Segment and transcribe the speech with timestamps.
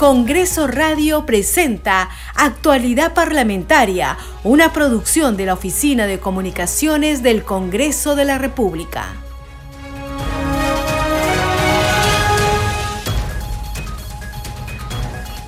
[0.00, 8.24] Congreso Radio presenta Actualidad Parlamentaria, una producción de la Oficina de Comunicaciones del Congreso de
[8.24, 9.08] la República.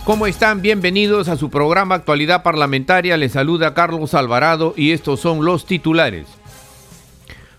[0.04, 0.60] ¿Cómo están?
[0.60, 3.16] Bienvenidos a su programa Actualidad Parlamentaria.
[3.16, 6.26] Les saluda Carlos Alvarado y estos son los titulares.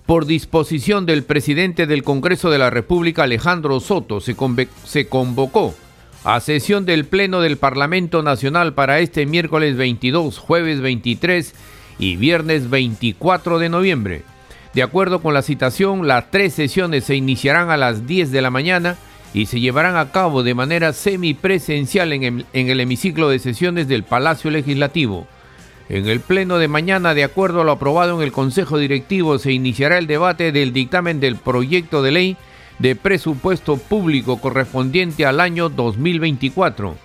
[0.05, 4.35] Por disposición del presidente del Congreso de la República, Alejandro Soto, se,
[5.07, 5.73] convocó
[6.23, 11.53] a sesión del Pleno del Parlamento Nacional para este miércoles 22, jueves 23
[11.99, 14.21] y viernes 24 de noviembre.
[14.73, 18.49] De acuerdo con la citación, las tres sesiones se iniciarán a las 10 de la
[18.49, 18.95] mañana
[19.33, 23.87] y se llevarán a cabo de manera semipresencial en el, en el hemiciclo de sesiones
[23.87, 25.27] del Palacio Legislativo.
[25.89, 29.51] En el pleno de mañana, de acuerdo a lo aprobado en el Consejo Directivo, se
[29.51, 32.37] iniciará el debate del dictamen del proyecto de ley
[32.83, 36.97] de presupuesto público correspondiente al año 2024.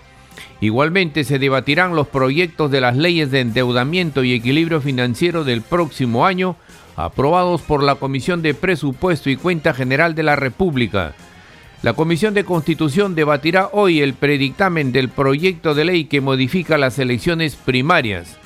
[0.60, 6.26] Igualmente se debatirán los proyectos de las leyes de endeudamiento y equilibrio financiero del próximo
[6.26, 6.56] año,
[6.96, 11.14] aprobados por la Comisión de Presupuesto y Cuenta General de la República.
[11.82, 16.98] La Comisión de Constitución debatirá hoy el predictamen del proyecto de ley que modifica las
[16.98, 18.36] elecciones primarias.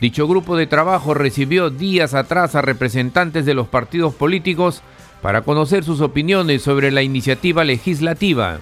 [0.00, 4.82] Dicho grupo de trabajo recibió días atrás a representantes de los partidos políticos
[5.22, 8.58] para conocer sus opiniones sobre la iniciativa legislativa.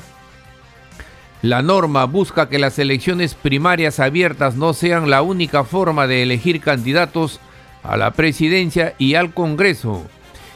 [1.42, 6.60] La norma busca que las elecciones primarias abiertas no sean la única forma de elegir
[6.60, 7.40] candidatos
[7.82, 10.06] a la presidencia y al Congreso.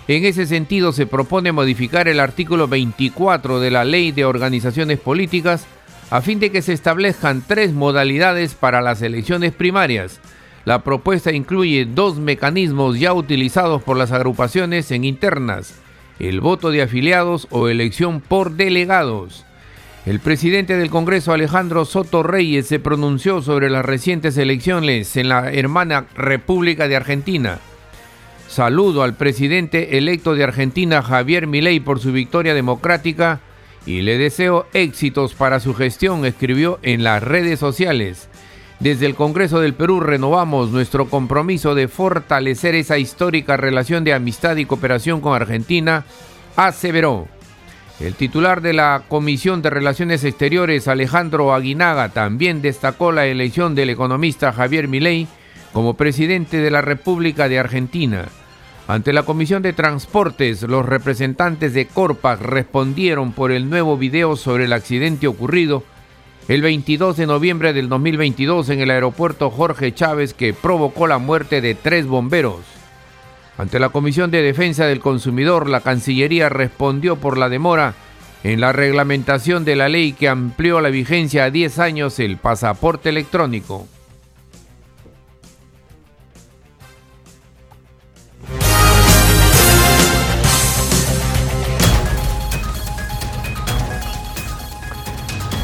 [0.08, 5.66] En ese sentido se propone modificar el artículo 24 de la Ley de Organizaciones Políticas
[6.10, 10.20] a fin de que se establezcan tres modalidades para las elecciones primarias.
[10.64, 15.74] La propuesta incluye dos mecanismos ya utilizados por las agrupaciones en internas
[16.20, 19.44] el voto de afiliados o elección por delegados.
[20.06, 25.52] El presidente del Congreso, Alejandro Soto Reyes, se pronunció sobre las recientes elecciones en la
[25.52, 27.58] hermana República de Argentina.
[28.48, 33.40] Saludo al presidente electo de Argentina, Javier Milei, por su victoria democrática
[33.86, 38.28] y le deseo éxitos para su gestión, escribió en las redes sociales.
[38.80, 44.56] Desde el Congreso del Perú renovamos nuestro compromiso de fortalecer esa histórica relación de amistad
[44.56, 46.06] y cooperación con Argentina,
[46.56, 47.28] aseveró.
[48.00, 53.90] El titular de la Comisión de Relaciones Exteriores, Alejandro Aguinaga, también destacó la elección del
[53.90, 55.28] economista Javier Milei
[55.74, 58.28] como presidente de la República de Argentina.
[58.88, 64.64] Ante la Comisión de Transportes, los representantes de Corpac respondieron por el nuevo video sobre
[64.64, 65.84] el accidente ocurrido
[66.50, 71.60] el 22 de noviembre del 2022 en el aeropuerto Jorge Chávez que provocó la muerte
[71.60, 72.62] de tres bomberos.
[73.56, 77.94] Ante la Comisión de Defensa del Consumidor, la Cancillería respondió por la demora
[78.42, 83.10] en la reglamentación de la ley que amplió la vigencia a 10 años el pasaporte
[83.10, 83.86] electrónico.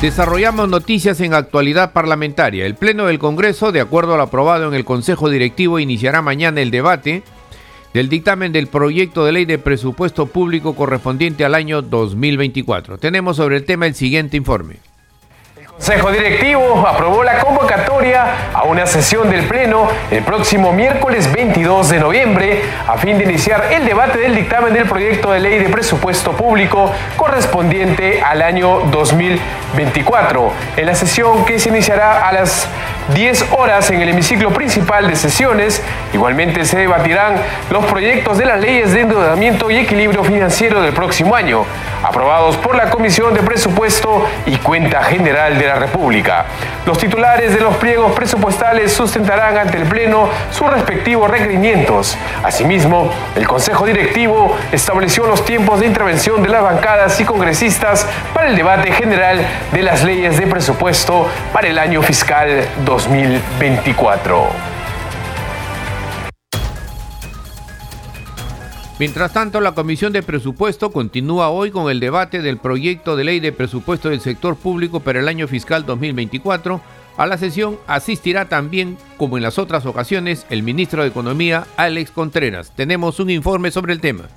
[0.01, 2.67] Desarrollamos noticias en actualidad parlamentaria.
[2.67, 6.61] El Pleno del Congreso, de acuerdo a lo aprobado en el Consejo Directivo, iniciará mañana
[6.61, 7.23] el debate
[7.95, 12.99] del dictamen del proyecto de ley de presupuesto público correspondiente al año 2024.
[12.99, 14.77] Tenemos sobre el tema el siguiente informe.
[15.77, 22.01] Consejo Directivo aprobó la convocatoria a una sesión del Pleno el próximo miércoles 22 de
[22.01, 26.33] noviembre a fin de iniciar el debate del dictamen del proyecto de ley de presupuesto
[26.33, 30.51] público correspondiente al año 2024.
[30.79, 32.67] En la sesión que se iniciará a las
[33.15, 35.81] 10 horas en el hemiciclo principal de sesiones,
[36.13, 37.37] igualmente se debatirán
[37.71, 41.65] los proyectos de las leyes de endeudamiento y equilibrio financiero del próximo año,
[42.03, 46.45] aprobados por la Comisión de Presupuesto y Cuenta General de la República.
[46.85, 52.17] Los titulares de los pliegos presupuestales sustentarán ante el Pleno sus respectivos requerimientos.
[52.43, 58.49] Asimismo, el Consejo Directivo estableció los tiempos de intervención de las bancadas y congresistas para
[58.49, 64.76] el debate general de las leyes de presupuesto para el año fiscal 2024.
[68.99, 73.41] Mientras tanto, la Comisión de Presupuesto continúa hoy con el debate del proyecto de ley
[73.41, 76.81] de presupuesto del sector público para el año fiscal 2024.
[77.19, 82.11] A la sesión asistirá también, como en las otras ocasiones, el ministro de Economía, Alex
[82.11, 82.73] Contreras.
[82.75, 84.29] Tenemos un informe sobre el tema.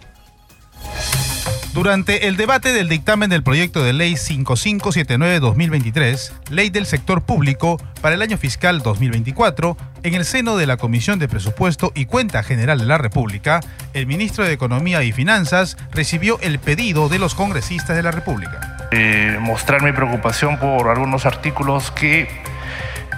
[1.74, 8.16] Durante el debate del dictamen del proyecto de ley 5579-2023, Ley del Sector Público para
[8.16, 12.80] el año fiscal 2024, en el seno de la Comisión de Presupuesto y Cuenta General
[12.80, 13.60] de la República,
[13.94, 18.78] el ministro de Economía y Finanzas recibió el pedido de los congresistas de la República.
[18.92, 22.28] eh, mostrar mi preocupación por algunos artículos que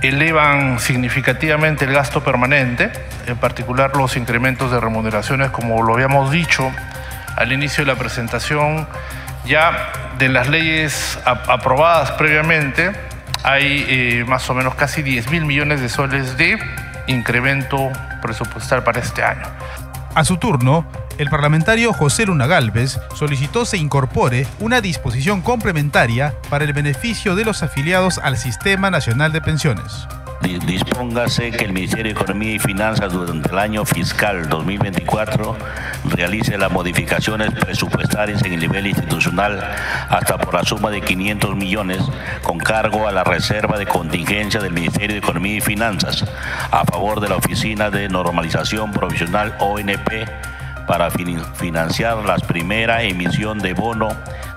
[0.01, 2.91] elevan significativamente el gasto permanente,
[3.27, 6.69] en particular los incrementos de remuneraciones, como lo habíamos dicho
[7.35, 8.87] al inicio de la presentación,
[9.45, 12.91] ya de las leyes aprobadas previamente,
[13.43, 16.59] hay eh, más o menos casi 10 mil millones de soles de
[17.07, 17.89] incremento
[18.21, 19.47] presupuestal para este año.
[20.13, 20.85] A su turno,
[21.17, 27.45] el parlamentario José Luna Galvez solicitó se incorpore una disposición complementaria para el beneficio de
[27.45, 30.07] los afiliados al Sistema Nacional de Pensiones
[30.41, 35.55] dispóngase que el Ministerio de Economía y Finanzas durante el año fiscal 2024
[36.05, 39.59] realice las modificaciones presupuestarias en el nivel institucional
[40.09, 42.01] hasta por la suma de 500 millones
[42.41, 46.25] con cargo a la reserva de contingencia del Ministerio de Economía y Finanzas
[46.71, 50.27] a favor de la Oficina de Normalización Provisional ONP
[50.87, 54.09] para financiar la primera emisión de bono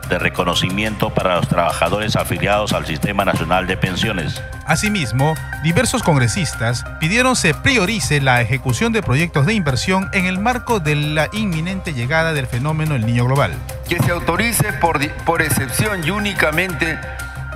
[0.09, 4.43] de reconocimiento para los trabajadores afiliados al Sistema Nacional de Pensiones.
[4.67, 10.81] Asimismo, diversos congresistas pidieron se priorice la ejecución de proyectos de inversión en el marco
[10.81, 13.53] de la inminente llegada del fenómeno El Niño Global.
[13.89, 16.99] Que se autorice por, por excepción y únicamente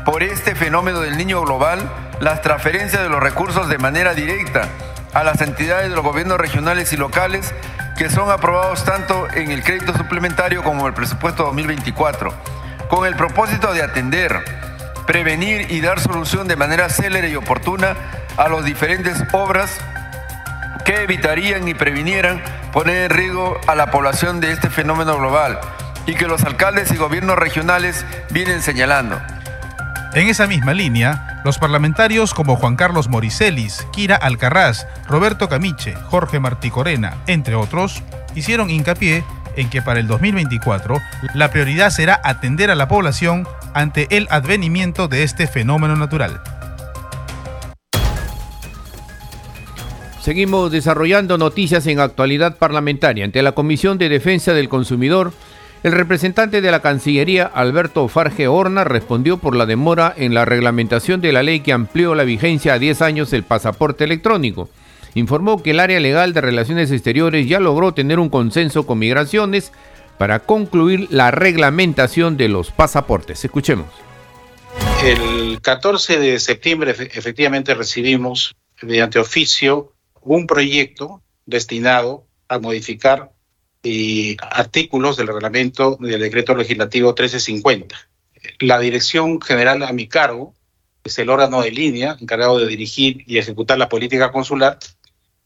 [0.05, 1.81] por este fenómeno del Niño Global
[2.21, 4.69] las transferencias de los recursos de manera directa
[5.15, 7.55] a las entidades de los gobiernos regionales y locales
[7.99, 12.33] que son aprobados tanto en el crédito suplementario como en el presupuesto 2024,
[12.89, 14.39] con el propósito de atender,
[15.05, 17.97] prevenir y dar solución de manera célere y oportuna
[18.37, 19.81] a las diferentes obras
[20.85, 22.41] que evitarían y previnieran
[22.73, 25.59] poner en riesgo a la población de este fenómeno global
[26.07, 29.21] y que los alcaldes y gobiernos regionales vienen señalando.
[30.15, 36.41] En esa misma línea, los parlamentarios como Juan Carlos Moricelis, Kira Alcarraz, Roberto Camiche, Jorge
[36.41, 38.03] Martí Corena, entre otros,
[38.35, 39.23] hicieron hincapié
[39.57, 40.99] en que para el 2024
[41.35, 46.41] la prioridad será atender a la población ante el advenimiento de este fenómeno natural.
[50.23, 53.25] Seguimos desarrollando noticias en actualidad parlamentaria.
[53.25, 55.33] Ante la Comisión de Defensa del Consumidor,
[55.83, 61.21] el representante de la Cancillería, Alberto Farge Horna, respondió por la demora en la reglamentación
[61.21, 64.69] de la ley que amplió la vigencia a 10 años del pasaporte electrónico.
[65.15, 69.73] Informó que el área legal de relaciones exteriores ya logró tener un consenso con migraciones
[70.19, 73.45] para concluir la reglamentación de los pasaportes.
[73.45, 73.87] Escuchemos.
[75.05, 83.31] El 14 de septiembre efectivamente recibimos mediante oficio un proyecto destinado a modificar
[83.89, 87.97] y artículos del reglamento del decreto legislativo 1350.
[88.61, 90.55] La Dirección General a mi cargo
[91.05, 94.79] es el órgano de línea encargado de dirigir y ejecutar la política consular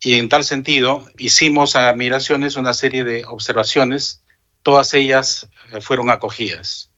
[0.01, 4.25] y en tal sentido hicimos a migraciones una serie de observaciones,
[4.63, 6.91] todas ellas eh, fueron acogidas.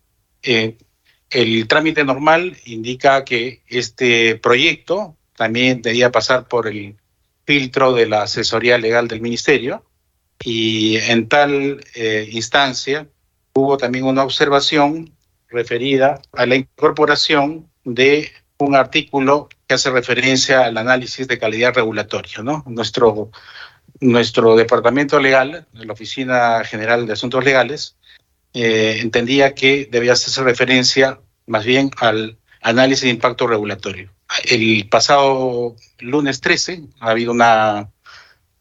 [0.43, 0.79] Eh,
[1.29, 6.96] el trámite normal indica que este proyecto también debía pasar por el
[7.44, 9.85] filtro de la asesoría legal del ministerio
[10.43, 13.07] y en tal eh, instancia
[13.55, 15.15] hubo también una observación
[15.49, 22.43] referida a la incorporación de un artículo que hace referencia al análisis de calidad regulatoria.
[22.43, 22.65] ¿no?
[22.67, 23.31] Nuestro,
[24.01, 27.97] nuestro departamento legal, la Oficina General de Asuntos Legales,
[28.53, 34.11] eh, entendía que debía hacerse referencia más bien al análisis de impacto regulatorio.
[34.44, 37.91] El pasado lunes 13 ha habido una,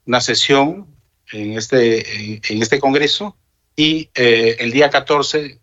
[0.05, 0.87] una sesión
[1.33, 3.35] en este, en, este Congreso
[3.75, 5.59] y eh, el día 14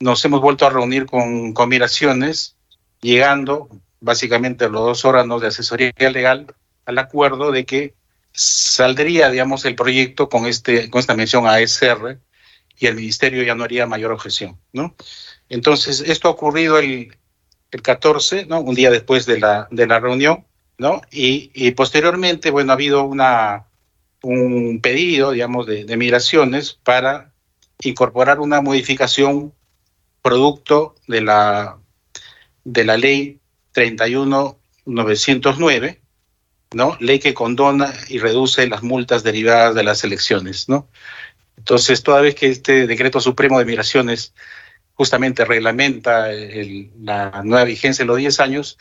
[0.00, 2.56] nos hemos vuelto a reunir con, con migraciones,
[3.00, 3.68] llegando
[4.00, 6.52] básicamente los dos órganos de asesoría legal
[6.86, 7.94] al acuerdo de que
[8.32, 12.18] saldría, digamos, el proyecto con, este, con esta mención a SR
[12.76, 14.96] y el ministerio ya no haría mayor objeción, ¿no?
[15.48, 17.16] Entonces, esto ha ocurrido el,
[17.70, 18.60] el 14, ¿no?
[18.60, 20.46] Un día después de la, de la reunión,
[20.78, 21.02] ¿no?
[21.12, 23.66] Y posteriormente, bueno, ha habido una,
[24.22, 27.32] un pedido, digamos, de, migraciones para
[27.82, 29.52] incorporar una modificación
[30.22, 31.78] producto de la,
[32.64, 33.40] de la ley
[33.72, 36.00] 31909,
[36.74, 36.96] ¿no?
[37.00, 40.88] Ley que condona y reduce las multas derivadas de las elecciones, ¿no?
[41.56, 44.34] Entonces, toda vez que este decreto supremo de migraciones
[44.94, 46.28] justamente reglamenta
[47.00, 48.78] la nueva vigencia de los 10 años,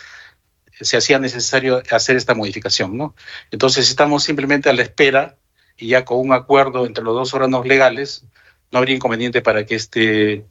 [0.79, 3.15] se hacía necesario hacer esta modificación, ¿no?
[3.51, 5.37] Entonces estamos simplemente a la espera
[5.77, 8.25] y ya con un acuerdo entre los dos órganos legales,
[8.71, 10.45] no habría inconveniente para que este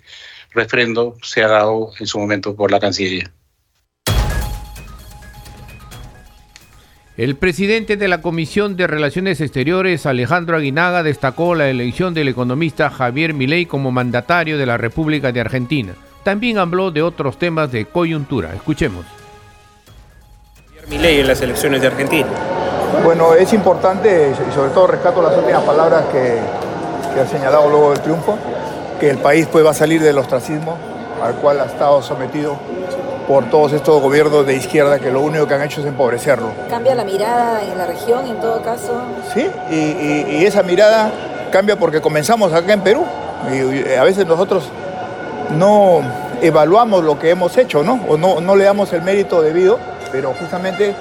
[0.53, 3.33] refrendo sea dado en su momento por la Cancillería.
[7.17, 12.89] El presidente de la Comisión de Relaciones Exteriores, Alejandro Aguinaga, destacó la elección del economista
[12.89, 15.95] Javier Milei como mandatario de la República de Argentina.
[16.25, 18.55] También habló de otros temas de coyuntura.
[18.55, 19.05] Escuchemos.
[20.91, 22.27] Mi ley en las elecciones de Argentina.
[23.05, 26.41] Bueno, es importante y sobre todo rescato las últimas palabras que,
[27.15, 28.37] que ha señalado luego del triunfo,
[28.99, 30.77] que el país pues va a salir del ostracismo
[31.23, 32.57] al cual ha estado sometido
[33.29, 36.49] por todos estos gobiernos de izquierda que lo único que han hecho es empobrecerlo.
[36.69, 39.01] ¿Cambia la mirada en la región en todo caso?
[39.33, 41.13] Sí, y, y, y esa mirada
[41.53, 43.05] cambia porque comenzamos acá en Perú
[43.53, 44.65] y, a veces nosotros
[45.57, 46.01] no
[46.43, 48.01] evaluamos lo que hemos hecho, ¿no?
[48.09, 49.79] O no, no le damos el mérito debido,
[50.13, 50.95] pero justamente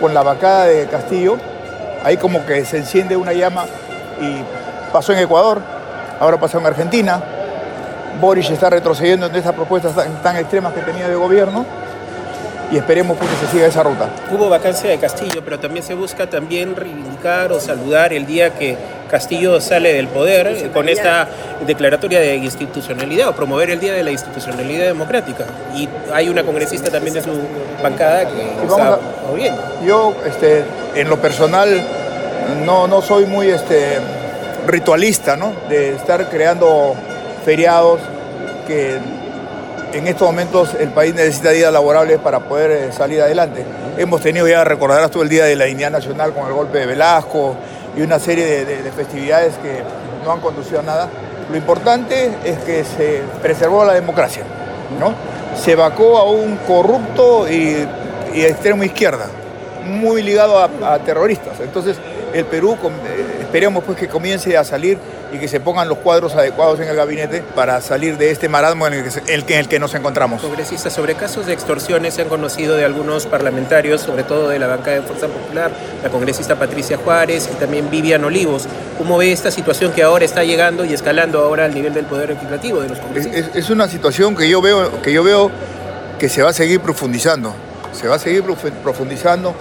[0.00, 1.38] con la vacada de Castillo,
[2.04, 3.64] ahí como que se enciende una llama
[4.20, 4.42] y
[4.92, 5.60] pasó en Ecuador,
[6.20, 7.20] ahora pasó en Argentina,
[8.20, 11.66] Boris está retrocediendo en esas propuestas tan, tan, extremas que tenía de gobierno
[12.70, 14.08] y esperemos pues, que se siga esa ruta.
[14.30, 18.76] Hubo vacancia de Castillo, pero también se busca también reivindicar o saludar el día que
[19.10, 21.28] Castillo sale del poder eh, con esta
[21.66, 25.46] declaratoria de institucionalidad o promover el día de la institucionalidad democrática.
[25.74, 27.30] Y hay una congresista también de su
[27.82, 29.62] bancada que está moviendo.
[29.84, 31.68] Yo, este, en lo personal,
[32.64, 33.98] no, no soy muy este,
[34.66, 35.52] ritualista, ¿no?
[35.68, 36.94] De estar creando
[37.44, 38.00] feriados
[38.66, 38.98] que
[39.96, 43.64] en estos momentos el país necesita días laborables para poder eh, salir adelante.
[43.96, 46.86] Hemos tenido ya, recordarás tú el Día de la Dignidad Nacional con el golpe de
[46.86, 47.56] Velasco
[47.96, 49.82] y una serie de, de, de, festividades que
[50.24, 51.08] no han conducido a nada.
[51.50, 54.42] Lo importante es que se preservó la democracia,
[55.00, 55.14] ¿no?
[55.58, 57.86] Se vacó a un corrupto y,
[58.34, 59.28] y extremo izquierda,
[59.86, 61.58] muy ligado a, a terroristas.
[61.60, 61.96] Entonces,
[62.34, 64.98] el Perú, eh, esperemos pues que comience a salir
[65.36, 68.86] y que se pongan los cuadros adecuados en el gabinete para salir de este marasmo
[68.86, 70.42] en el que, en el que nos encontramos.
[70.42, 74.66] Congresista, sobre casos de extorsiones se han conocido de algunos parlamentarios, sobre todo de la
[74.66, 75.70] bancada de Fuerza Popular,
[76.02, 78.66] la congresista Patricia Juárez y también Vivian Olivos.
[78.98, 82.30] ¿Cómo ve esta situación que ahora está llegando y escalando ahora al nivel del Poder
[82.30, 83.48] Legislativo de los congresistas?
[83.48, 85.50] Es, es una situación que yo, veo, que yo veo
[86.18, 87.54] que se va a seguir profundizando.
[87.92, 88.42] Se va a seguir
[88.82, 89.54] profundizando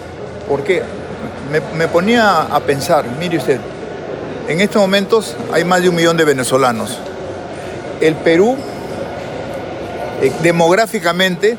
[0.48, 0.82] porque
[1.52, 3.60] me, me ponía a pensar, mire usted,
[4.48, 6.98] en estos momentos hay más de un millón de venezolanos.
[8.02, 8.56] El Perú,
[10.22, 11.58] eh, demográficamente,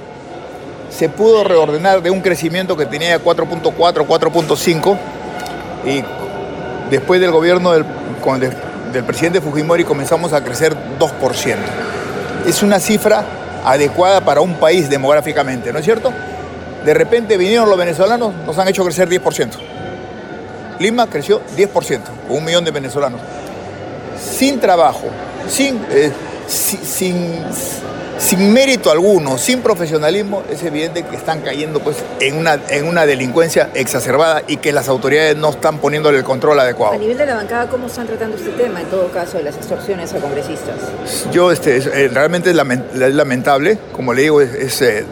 [0.90, 4.96] se pudo reordenar de un crecimiento que tenía 4.4, 4.5
[5.84, 6.04] y
[6.90, 7.84] después del gobierno del,
[8.92, 11.56] del presidente Fujimori comenzamos a crecer 2%.
[12.46, 13.24] Es una cifra
[13.64, 16.12] adecuada para un país demográficamente, ¿no es cierto?
[16.84, 19.75] De repente vinieron los venezolanos, nos han hecho crecer 10%.
[20.78, 23.20] Lima creció 10%, con un millón de venezolanos.
[24.20, 25.04] Sin trabajo,
[25.48, 26.10] sin, eh,
[26.46, 27.44] sin, sin,
[28.18, 33.06] sin, mérito alguno, sin profesionalismo, es evidente que están cayendo pues, en, una, en una
[33.06, 36.94] delincuencia exacerbada y que las autoridades no están poniéndole el control adecuado.
[36.94, 39.56] A nivel de la bancada, ¿cómo están tratando este tema, en todo caso, de las
[39.56, 40.76] extorsiones a congresistas?
[41.32, 45.04] Yo, este, es, eh, realmente es, lament es, lamentable, como le digo, es, es eh,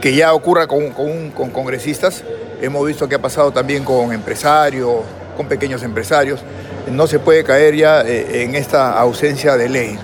[0.00, 2.24] que ya ocurra con, con, con congresistas.
[2.62, 5.00] Hemos visto que ha pasado también con empresarios,
[5.36, 6.44] con pequeños empresarios.
[6.88, 9.98] No se puede caer ya eh, en esta ausencia de ley.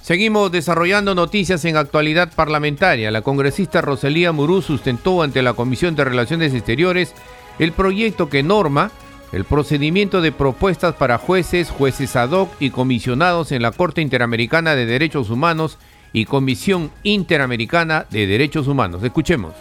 [0.00, 3.10] Seguimos desarrollando noticias en actualidad parlamentaria.
[3.10, 7.12] La congresista Rosalía Murú sustentó ante la Comisión de Relaciones Exteriores
[7.58, 8.90] el proyecto que norma
[9.32, 14.74] el procedimiento de propuestas para jueces, jueces ad hoc y comisionados en la Corte Interamericana
[14.74, 15.76] de Derechos Humanos
[16.12, 19.02] y Comisión Interamericana de Derechos Humanos.
[19.02, 19.54] Escuchemos.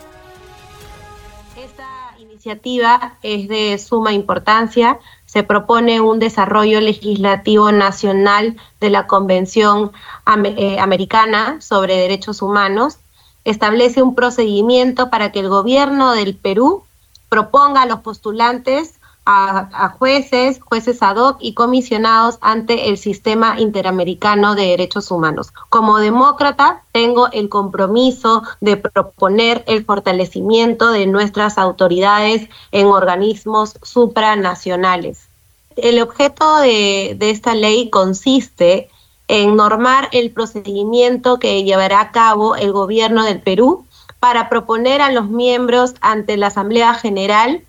[1.55, 4.99] Esta iniciativa es de suma importancia.
[5.25, 9.91] Se propone un desarrollo legislativo nacional de la Convención
[10.25, 12.97] Americana sobre Derechos Humanos.
[13.45, 16.83] Establece un procedimiento para que el gobierno del Perú
[17.29, 18.98] proponga a los postulantes
[19.31, 25.53] a, jueces, jueces ad hoc y comisionados ante el sistema interamericano de derechos humanos.
[25.69, 35.27] Como demócrata, tengo el compromiso de proponer el fortalecimiento de nuestras autoridades en organismos supranacionales.
[35.75, 38.89] El objeto de esta ley consiste
[39.27, 43.85] en normar el procedimiento que llevará a cabo el gobierno del Perú
[44.19, 47.61] para proponer a los miembros ante la Asamblea General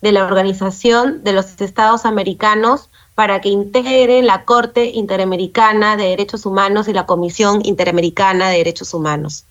[0.00, 6.46] de la Organización de los Estados Americanos para que integren la Corte Interamericana de Derechos
[6.46, 9.44] Humanos y la Comisión Interamericana de Derechos Humanos.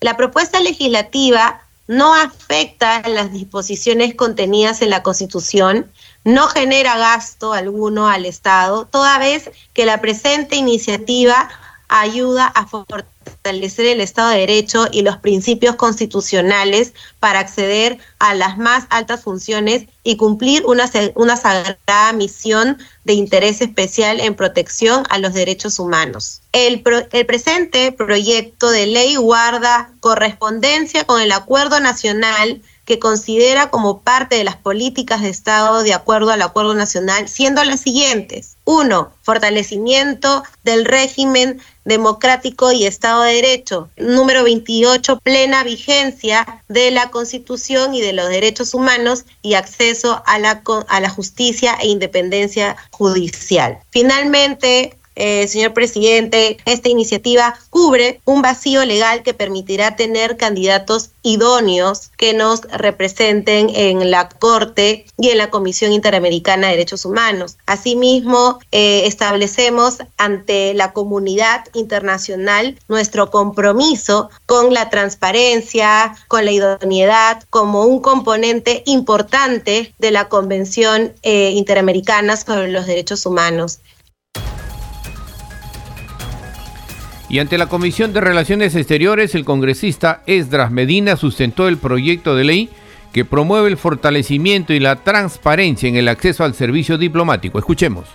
[0.00, 5.90] La propuesta legislativa no afecta las disposiciones contenidas en la Constitución,
[6.24, 11.48] no genera gasto alguno al Estado, toda vez que la presente iniciativa
[11.88, 18.58] ayuda a fortalecer el Estado de Derecho y los principios constitucionales para acceder a las
[18.58, 25.18] más altas funciones y cumplir una, una sagrada misión de interés especial en protección a
[25.18, 26.42] los derechos humanos.
[26.52, 34.00] El, el presente proyecto de ley guarda correspondencia con el Acuerdo Nacional que considera como
[34.00, 38.55] parte de las políticas de Estado de acuerdo al acuerdo nacional, siendo las siguientes.
[38.68, 43.88] Uno, fortalecimiento del régimen democrático y Estado de Derecho.
[43.96, 50.40] Número 28, plena vigencia de la Constitución y de los derechos humanos y acceso a
[50.40, 53.78] la, a la justicia e independencia judicial.
[53.90, 62.10] Finalmente, eh, señor presidente, esta iniciativa cubre un vacío legal que permitirá tener candidatos idóneos
[62.16, 67.56] que nos representen en la Corte y en la Comisión Interamericana de Derechos Humanos.
[67.66, 77.42] Asimismo, eh, establecemos ante la comunidad internacional nuestro compromiso con la transparencia, con la idoneidad,
[77.50, 83.80] como un componente importante de la Convención eh, Interamericana sobre los Derechos Humanos.
[87.28, 92.44] Y ante la Comisión de Relaciones Exteriores, el congresista Esdras Medina sustentó el proyecto de
[92.44, 92.70] ley
[93.12, 97.58] que promueve el fortalecimiento y la transparencia en el acceso al servicio diplomático.
[97.58, 98.06] Escuchemos.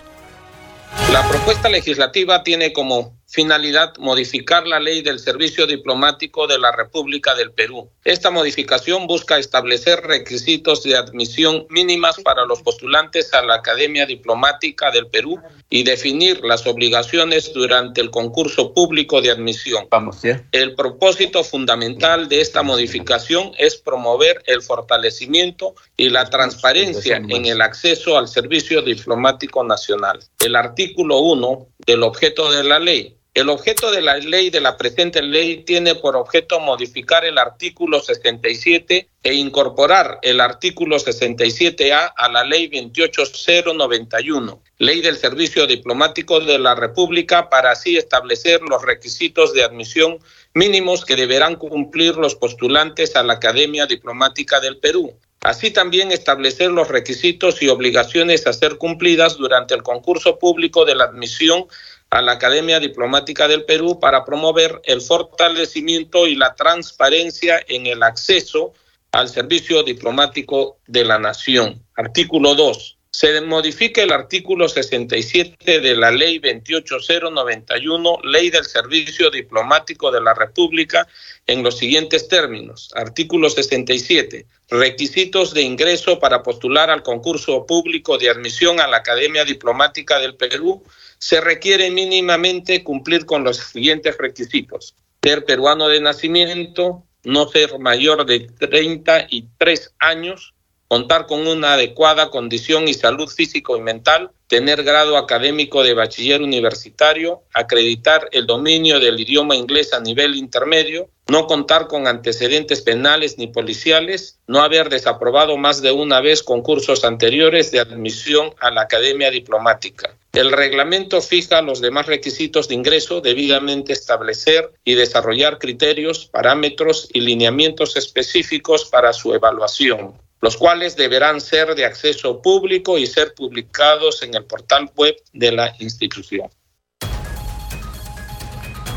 [1.12, 7.34] La propuesta legislativa tiene como finalidad modificar la ley del servicio diplomático de la República
[7.34, 7.88] del Perú.
[8.04, 14.90] Esta modificación busca establecer requisitos de admisión mínimas para los postulantes a la Academia Diplomática
[14.90, 19.86] del Perú y definir las obligaciones durante el concurso público de admisión.
[19.90, 20.18] Vamos,
[20.52, 27.62] El propósito fundamental de esta modificación es promover el fortalecimiento y la transparencia en el
[27.62, 30.20] acceso al servicio diplomático nacional.
[30.38, 34.76] El artículo 1 del objeto de la ley el objeto de la ley, de la
[34.76, 42.28] presente ley, tiene por objeto modificar el artículo 67 e incorporar el artículo 67A a
[42.28, 49.54] la ley 28091, ley del Servicio Diplomático de la República, para así establecer los requisitos
[49.54, 50.18] de admisión
[50.52, 55.14] mínimos que deberán cumplir los postulantes a la Academia Diplomática del Perú.
[55.42, 60.94] Así también establecer los requisitos y obligaciones a ser cumplidas durante el concurso público de
[60.94, 61.66] la admisión
[62.12, 68.02] a la Academia Diplomática del Perú para promover el fortalecimiento y la transparencia en el
[68.02, 68.74] acceso
[69.12, 71.82] al servicio diplomático de la nación.
[71.96, 72.98] Artículo 2.
[73.14, 80.32] Se modifica el artículo 67 de la Ley 28091, Ley del Servicio Diplomático de la
[80.32, 81.06] República,
[81.46, 82.90] en los siguientes términos.
[82.94, 84.46] Artículo 67.
[84.70, 90.36] Requisitos de ingreso para postular al concurso público de admisión a la Academia Diplomática del
[90.36, 90.82] Perú
[91.18, 94.94] se requiere mínimamente cumplir con los siguientes requisitos.
[95.22, 100.54] Ser peruano de nacimiento, no ser mayor de 33 años,
[100.92, 106.42] contar con una adecuada condición y salud físico y mental, tener grado académico de bachiller
[106.42, 113.38] universitario, acreditar el dominio del idioma inglés a nivel intermedio, no contar con antecedentes penales
[113.38, 118.82] ni policiales, no haber desaprobado más de una vez concursos anteriores de admisión a la
[118.82, 120.14] Academia Diplomática.
[120.34, 127.22] El reglamento fija los demás requisitos de ingreso, debidamente establecer y desarrollar criterios, parámetros y
[127.22, 134.22] lineamientos específicos para su evaluación los cuales deberán ser de acceso público y ser publicados
[134.24, 136.48] en el portal web de la institución.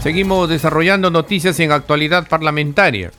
[0.02, 3.12] Seguimos desarrollando noticias en actualidad parlamentaria.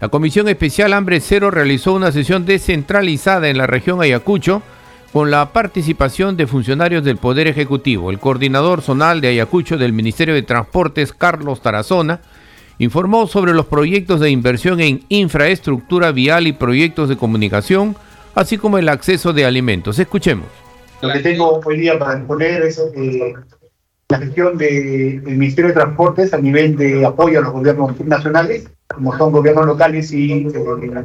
[0.00, 4.62] La Comisión Especial Hambre Cero realizó una sesión descentralizada en la región Ayacucho
[5.12, 8.10] con la participación de funcionarios del Poder Ejecutivo.
[8.10, 12.20] El coordinador zonal de Ayacucho del Ministerio de Transportes, Carlos Tarazona,
[12.78, 17.96] informó sobre los proyectos de inversión en infraestructura vial y proyectos de comunicación,
[18.34, 19.98] así como el acceso de alimentos.
[19.98, 20.46] Escuchemos.
[21.00, 23.34] Lo que tengo hoy día para exponer es eh,
[24.08, 29.16] la gestión del Ministerio de Transportes a nivel de apoyo a los gobiernos nacionales, como
[29.16, 30.50] son gobiernos locales y eh,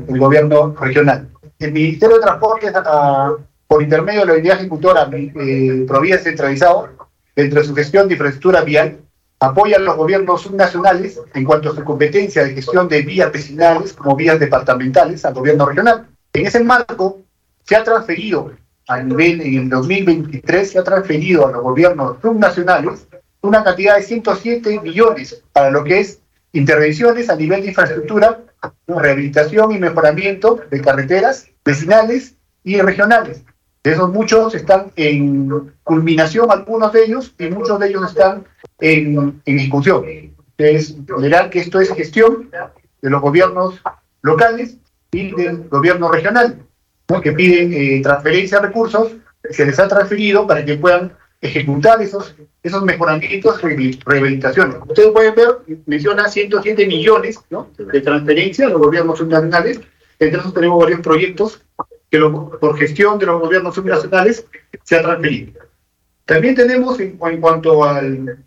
[0.07, 1.29] el gobierno regional.
[1.59, 3.33] El Ministerio de Transportes, ah,
[3.67, 5.85] por intermedio de la unidad ejecutora eh,
[6.23, 6.89] Centralizado,
[7.35, 8.99] dentro de su gestión de infraestructura vial,
[9.39, 13.93] apoya a los gobiernos subnacionales en cuanto a su competencia de gestión de vías vecinales
[13.93, 16.07] como vías departamentales al gobierno regional.
[16.33, 17.21] En ese marco,
[17.63, 18.51] se ha transferido
[18.87, 23.07] a nivel, en el 2023, se ha transferido a los gobiernos subnacionales
[23.41, 26.19] una cantidad de 107 millones para lo que es
[26.51, 28.41] intervenciones a nivel de infraestructura,
[28.87, 33.43] rehabilitación y mejoramiento de carreteras vecinales y regionales.
[33.83, 38.45] De esos muchos están en culminación, algunos de ellos, y muchos de ellos están
[38.81, 40.35] en, en.
[40.49, 42.49] Ustedes verán que esto es gestión
[43.01, 43.81] de los gobiernos
[44.21, 44.77] locales
[45.11, 46.59] y del gobierno regional,
[47.23, 49.13] que piden eh, transferencia de recursos,
[49.49, 54.75] se les ha transferido para que puedan ejecutar esos, esos mejoramientos, rehabilitaciones.
[54.87, 57.39] Ustedes pueden ver, menciona 107 millones
[57.77, 59.79] de transferencia a los gobiernos subnacionales,
[60.19, 61.63] entre esos tenemos varios proyectos
[62.11, 64.45] que por gestión de los gobiernos subnacionales
[64.83, 65.61] se han transferido.
[66.25, 68.43] También tenemos en, cuanto al,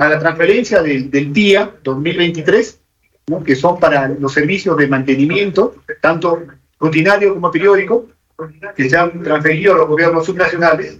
[0.00, 2.80] a la transferencia del, día 2023,
[3.26, 3.44] ¿no?
[3.44, 6.42] que son para los servicios de mantenimiento, tanto
[6.78, 8.08] rutinario como periódico,
[8.74, 10.96] que se han transferido a los gobiernos subnacionales.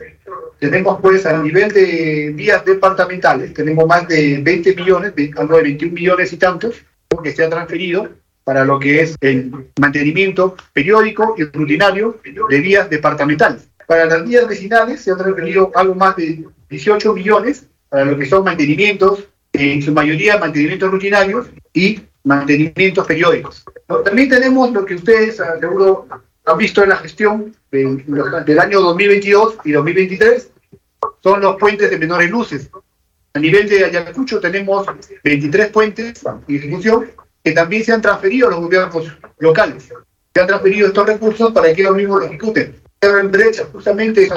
[0.58, 5.94] Tenemos pues a nivel de vías departamentales, tenemos más de 20 millones, algo de 21
[5.94, 6.74] millones y tantos,
[7.22, 8.06] que se han transferido
[8.44, 13.66] para lo que es el mantenimiento periódico y rutinario de vías departamentales.
[13.86, 18.24] Para las vías vecinales se han transferido algo más de 18 millones para lo que
[18.24, 23.64] son mantenimientos, en su mayoría mantenimientos rutinarios y mantenimientos periódicos.
[24.04, 26.06] También tenemos lo que ustedes ah, seguro
[26.44, 30.50] han visto en la gestión del año 2022 y 2023,
[31.22, 32.70] son los puentes de menores luces.
[33.34, 34.86] A nivel de Ayacucho tenemos
[35.22, 37.10] 23 puentes en ejecución
[37.44, 39.92] que también se han transferido a los gobiernos locales.
[40.34, 42.76] Se han transferido estos recursos para que ellos mismos lo ejecuten.
[43.72, 44.28] Justamente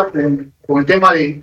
[0.66, 1.42] con el tema de,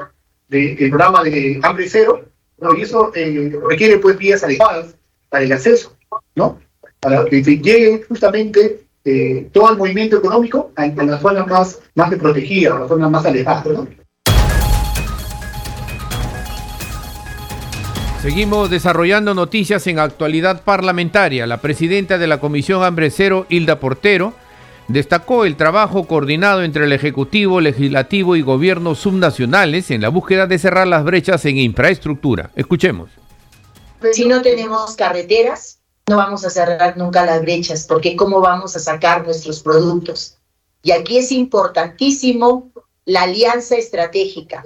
[0.51, 2.25] de, del programa de hambre cero,
[2.59, 2.77] ¿no?
[2.77, 4.95] y eso eh, requiere pues vías adecuadas
[5.29, 5.97] para el acceso,
[6.35, 6.59] ¿no?
[6.99, 12.81] Para que llegue justamente eh, todo el movimiento económico en las zonas más, más desprotegidas,
[12.81, 13.65] las zonas más alejadas.
[18.21, 21.47] Seguimos desarrollando noticias en actualidad parlamentaria.
[21.47, 24.35] La presidenta de la Comisión Hambre Cero, Hilda Portero,
[24.93, 30.59] destacó el trabajo coordinado entre el Ejecutivo, Legislativo y gobiernos subnacionales en la búsqueda de
[30.59, 32.51] cerrar las brechas en infraestructura.
[32.57, 33.11] Escuchemos.
[34.13, 38.81] Si no tenemos carreteras, no vamos a cerrar nunca las brechas, porque ¿cómo vamos a
[38.81, 40.39] sacar nuestros productos?
[40.83, 42.73] Y aquí es importantísimo
[43.05, 44.65] la alianza estratégica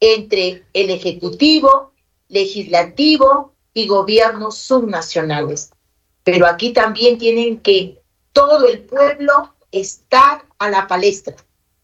[0.00, 1.92] entre el Ejecutivo,
[2.28, 5.70] Legislativo y gobiernos subnacionales.
[6.22, 8.00] Pero aquí también tienen que
[8.32, 11.36] todo el pueblo estar a la palestra,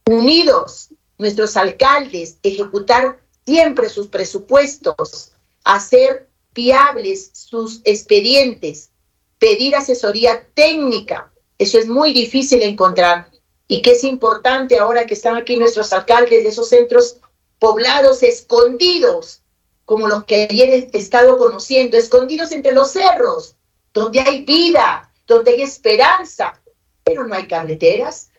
[0.07, 5.33] unidos, nuestros alcaldes, ejecutar siempre sus presupuestos,
[5.65, 8.91] hacer viables sus expedientes,
[9.39, 11.33] pedir asesoría técnica.
[11.59, 13.31] Eso es muy difícil encontrar.
[13.69, 17.19] Y que es importante ahora que están aquí nuestros alcaldes de esos centros
[17.59, 19.41] poblados escondidos,
[19.85, 23.57] como los que ayer he estado conociendo, escondidos entre los cerros,
[23.95, 26.61] donde hay vida, donde hay esperanza,
[27.05, 28.31] pero no hay carreteras.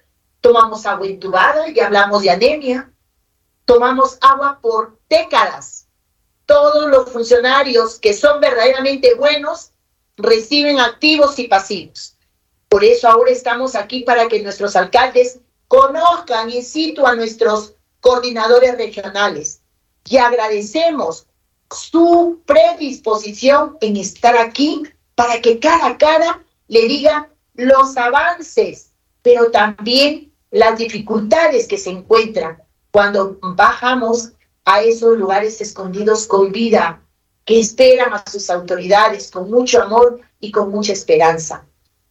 [0.41, 2.91] Tomamos agua intubada y hablamos de anemia.
[3.65, 5.87] Tomamos agua por décadas.
[6.45, 9.71] Todos los funcionarios que son verdaderamente buenos
[10.17, 12.17] reciben activos y pasivos.
[12.69, 18.77] Por eso ahora estamos aquí para que nuestros alcaldes conozcan in situ a nuestros coordinadores
[18.77, 19.61] regionales
[20.05, 21.25] y agradecemos
[21.71, 24.83] su predisposición en estar aquí
[25.15, 31.89] para que cara a cara le digan los avances, pero también las dificultades que se
[31.89, 32.61] encuentran
[32.91, 34.33] cuando bajamos
[34.65, 37.01] a esos lugares escondidos con vida,
[37.45, 41.65] que esperan a sus autoridades con mucho amor y con mucha esperanza.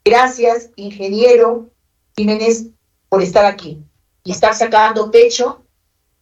[0.04, 1.70] Gracias, ingeniero
[2.16, 2.66] Jiménez,
[3.08, 3.82] por estar aquí
[4.24, 5.62] y estar sacando pecho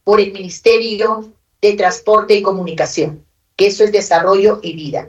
[0.04, 3.24] por el Ministerio de Transporte y Comunicación,
[3.56, 5.09] que eso es desarrollo y vida.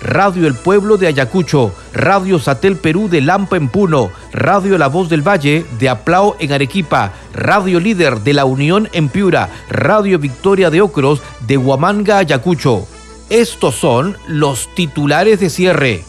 [0.00, 5.08] Radio El Pueblo de Ayacucho, Radio Satel Perú de Lampa en Puno, Radio La Voz
[5.08, 10.70] del Valle de Aplao en Arequipa, Radio Líder de La Unión en Piura, Radio Victoria
[10.70, 12.86] de Ocros de Huamanga, Ayacucho.
[13.28, 16.04] Estos son los titulares de cierre.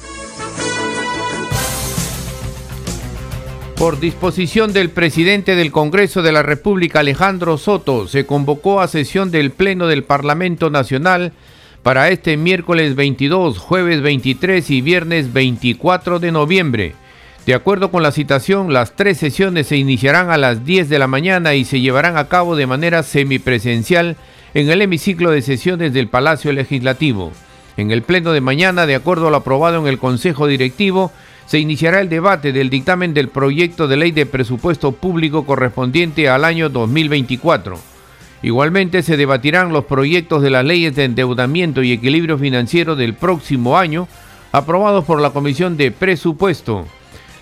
[3.81, 9.31] Por disposición del presidente del Congreso de la República, Alejandro Soto, se convocó a sesión
[9.31, 11.33] del Pleno del Parlamento Nacional
[11.83, 16.95] para este miércoles 22, jueves 23 y viernes 24 de noviembre.
[17.45, 21.07] De acuerdo con la citación, las tres sesiones se iniciarán a las 10 de la
[21.07, 24.15] mañana y se llevarán a cabo de manera semipresencial
[24.53, 27.31] en el hemiciclo de sesiones del Palacio Legislativo.
[27.77, 31.11] En el pleno de mañana, de acuerdo a lo aprobado en el Consejo Directivo,
[31.47, 36.45] se iniciará el debate del dictamen del proyecto de ley de presupuesto público correspondiente al
[36.45, 37.90] año 2024.
[38.43, 43.77] Igualmente se debatirán los proyectos de las leyes de endeudamiento y equilibrio financiero del próximo
[43.77, 44.07] año,
[44.51, 46.87] aprobados por la Comisión de Presupuesto.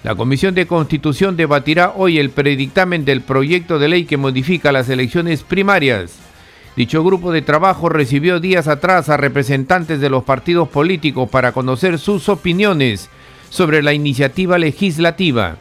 [0.03, 4.89] La Comisión de Constitución debatirá hoy el predictamen del proyecto de ley que modifica las
[4.89, 6.19] elecciones primarias.
[6.75, 11.97] Dicho grupo de trabajo recibió días atrás a representantes de los partidos políticos para conocer
[11.97, 13.09] sus opiniones
[13.49, 15.57] sobre la iniciativa legislativa.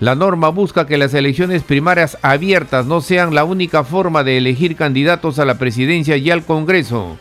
[0.00, 4.76] La norma busca que las elecciones primarias abiertas no sean la única forma de elegir
[4.76, 7.18] candidatos a la presidencia y al Congreso.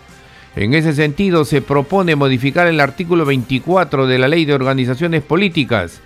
[0.55, 6.01] En ese sentido, se propone modificar el artículo 24 de la Ley de Organizaciones Políticas,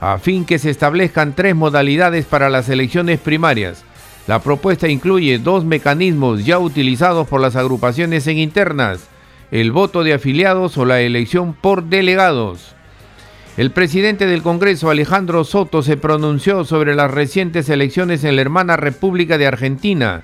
[0.00, 3.84] a fin que se establezcan tres modalidades para las elecciones primarias
[4.26, 9.08] la propuesta incluye dos mecanismos ya utilizados por las agrupaciones en internas,
[9.50, 12.76] el voto de afiliados o la elección por delegados.
[13.58, 18.78] El presidente del Congreso, Alejandro Soto, se pronunció sobre las recientes elecciones en la hermana
[18.78, 20.22] República de Argentina.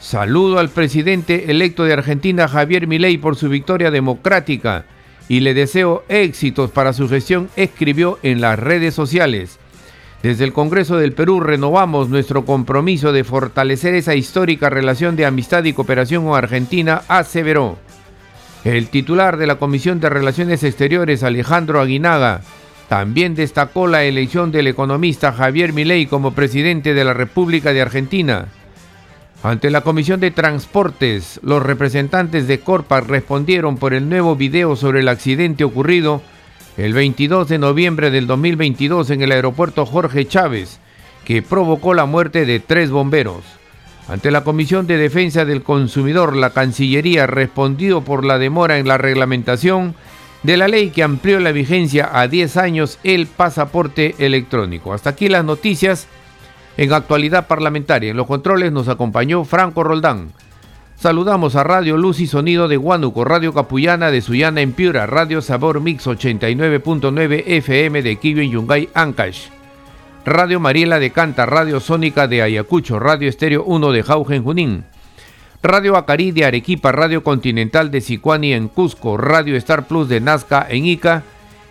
[0.00, 4.86] Saludo al presidente electo de Argentina, Javier Milei, por su victoria democrática
[5.28, 9.60] y le deseo éxitos para su gestión, escribió en las redes sociales.
[10.24, 15.62] Desde el Congreso del Perú renovamos nuestro compromiso de fortalecer esa histórica relación de amistad
[15.62, 17.78] y cooperación con Argentina, aseveró.
[18.64, 22.40] El titular de la Comisión de Relaciones Exteriores, Alejandro Aguinaga,
[22.88, 28.46] también destacó la elección del economista Javier Milei como presidente de la República de Argentina.
[29.42, 35.00] Ante la Comisión de Transportes, los representantes de Corpa respondieron por el nuevo video sobre
[35.00, 36.22] el accidente ocurrido
[36.76, 40.80] el 22 de noviembre del 2022 en el aeropuerto Jorge Chávez,
[41.24, 43.57] que provocó la muerte de tres bomberos.
[44.08, 48.96] Ante la Comisión de Defensa del Consumidor, la Cancillería respondió por la demora en la
[48.96, 49.94] reglamentación
[50.42, 54.94] de la ley que amplió la vigencia a 10 años el pasaporte electrónico.
[54.94, 56.06] Hasta aquí las noticias
[56.78, 58.10] en actualidad parlamentaria.
[58.10, 60.32] En los controles nos acompañó Franco Roldán.
[60.96, 65.42] Saludamos a Radio Luz y Sonido de Huánuco, Radio Capullana de Sullana en Piura, Radio
[65.42, 69.48] Sabor Mix 89.9 FM de Quibio en Yungay, Ancash,
[70.28, 74.84] Radio Mariela de Canta, Radio Sónica de Ayacucho, Radio Estéreo 1 de Jauja en Junín,
[75.62, 80.66] Radio Acari de Arequipa, Radio Continental de Sicuani en Cusco, Radio Star Plus de Nazca
[80.68, 81.22] en Ica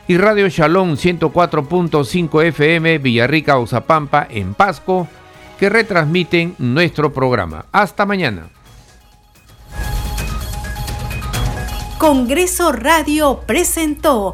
[0.07, 5.07] y Radio Shalom 104.5 FM Villarrica, Uzapampa en Pasco,
[5.59, 7.65] que retransmiten nuestro programa.
[7.71, 8.49] Hasta mañana.
[11.99, 14.33] Congreso Radio presentó